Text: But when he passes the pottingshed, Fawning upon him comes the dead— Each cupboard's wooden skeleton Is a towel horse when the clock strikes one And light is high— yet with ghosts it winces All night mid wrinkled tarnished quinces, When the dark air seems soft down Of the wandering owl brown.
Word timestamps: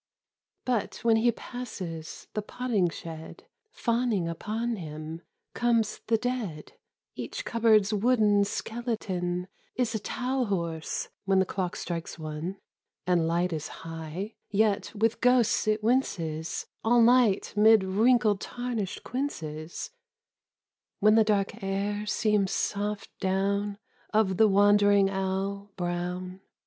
But 0.65 0.99
when 1.03 1.17
he 1.17 1.31
passes 1.31 2.27
the 2.33 2.41
pottingshed, 2.41 3.43
Fawning 3.69 4.27
upon 4.27 4.77
him 4.77 5.21
comes 5.53 5.99
the 6.07 6.17
dead— 6.17 6.73
Each 7.15 7.45
cupboard's 7.45 7.93
wooden 7.93 8.43
skeleton 8.45 9.47
Is 9.75 9.93
a 9.93 9.99
towel 9.99 10.45
horse 10.45 11.09
when 11.25 11.37
the 11.37 11.45
clock 11.45 11.75
strikes 11.75 12.17
one 12.17 12.57
And 13.05 13.27
light 13.27 13.53
is 13.53 13.67
high— 13.85 14.33
yet 14.49 14.91
with 14.95 15.21
ghosts 15.21 15.67
it 15.67 15.83
winces 15.83 16.65
All 16.83 17.03
night 17.03 17.53
mid 17.55 17.83
wrinkled 17.83 18.41
tarnished 18.41 19.03
quinces, 19.03 19.91
When 20.99 21.13
the 21.13 21.23
dark 21.23 21.61
air 21.61 22.07
seems 22.07 22.51
soft 22.51 23.11
down 23.19 23.77
Of 24.11 24.37
the 24.37 24.47
wandering 24.47 25.11
owl 25.11 25.69
brown. 25.75 26.41